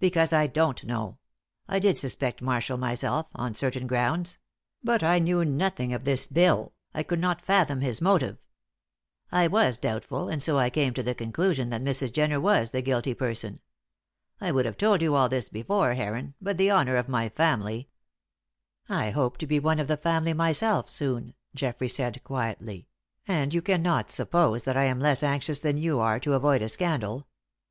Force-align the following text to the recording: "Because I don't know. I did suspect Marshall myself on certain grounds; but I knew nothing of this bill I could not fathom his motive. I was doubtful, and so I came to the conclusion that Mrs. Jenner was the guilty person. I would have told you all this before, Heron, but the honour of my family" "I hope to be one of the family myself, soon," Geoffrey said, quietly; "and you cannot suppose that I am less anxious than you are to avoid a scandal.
"Because 0.00 0.32
I 0.32 0.46
don't 0.46 0.82
know. 0.84 1.18
I 1.68 1.78
did 1.80 1.98
suspect 1.98 2.40
Marshall 2.40 2.78
myself 2.78 3.26
on 3.34 3.54
certain 3.54 3.86
grounds; 3.86 4.38
but 4.82 5.02
I 5.02 5.18
knew 5.18 5.44
nothing 5.44 5.92
of 5.92 6.04
this 6.04 6.26
bill 6.26 6.72
I 6.94 7.02
could 7.02 7.20
not 7.20 7.42
fathom 7.42 7.82
his 7.82 8.00
motive. 8.00 8.38
I 9.30 9.48
was 9.48 9.76
doubtful, 9.76 10.30
and 10.30 10.42
so 10.42 10.56
I 10.56 10.70
came 10.70 10.94
to 10.94 11.02
the 11.02 11.14
conclusion 11.14 11.68
that 11.68 11.82
Mrs. 11.84 12.10
Jenner 12.10 12.40
was 12.40 12.70
the 12.70 12.80
guilty 12.80 13.12
person. 13.12 13.60
I 14.40 14.50
would 14.50 14.64
have 14.64 14.78
told 14.78 15.02
you 15.02 15.14
all 15.14 15.28
this 15.28 15.50
before, 15.50 15.92
Heron, 15.92 16.32
but 16.40 16.56
the 16.56 16.70
honour 16.70 16.96
of 16.96 17.06
my 17.06 17.28
family" 17.28 17.90
"I 18.88 19.10
hope 19.10 19.36
to 19.36 19.46
be 19.46 19.58
one 19.58 19.78
of 19.78 19.88
the 19.88 19.98
family 19.98 20.32
myself, 20.32 20.88
soon," 20.88 21.34
Geoffrey 21.54 21.90
said, 21.90 22.24
quietly; 22.24 22.88
"and 23.28 23.52
you 23.52 23.60
cannot 23.60 24.10
suppose 24.10 24.62
that 24.62 24.78
I 24.78 24.84
am 24.84 25.00
less 25.00 25.22
anxious 25.22 25.58
than 25.58 25.76
you 25.76 26.00
are 26.00 26.18
to 26.20 26.32
avoid 26.32 26.62
a 26.62 26.68
scandal. 26.70 27.26